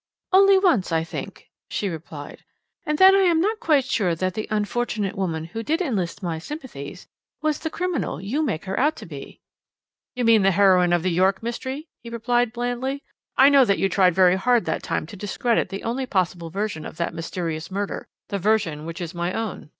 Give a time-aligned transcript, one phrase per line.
[0.31, 2.43] "Only once, I think," she replied,
[2.87, 6.39] "and then I am not quite sure that the unfortunate woman who did enlist my
[6.39, 7.07] sympathies
[7.43, 9.41] was the criminal you make her out to be."
[10.15, 13.03] "You mean the heroine of the York mystery?" he replied blandly.
[13.37, 16.83] "I know that you tried very hard that time to discredit the only possible version
[16.83, 19.69] of that mysterious murder, the version which is my own.